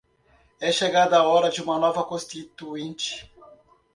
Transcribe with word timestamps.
É 0.59 0.71
chegada 0.71 1.19
a 1.19 1.27
hora 1.27 1.51
de 1.51 1.61
uma 1.61 1.77
nova 1.77 2.03
Constituinte? 2.03 3.31